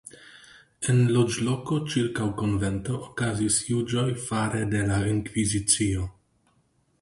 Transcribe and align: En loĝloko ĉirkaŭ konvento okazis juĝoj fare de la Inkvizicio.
En 0.93 1.01
loĝloko 1.17 1.77
ĉirkaŭ 1.95 2.25
konvento 2.39 2.95
okazis 3.09 3.59
juĝoj 3.73 4.07
fare 4.25 4.65
de 4.73 4.83
la 4.89 4.99
Inkvizicio. 5.13 6.09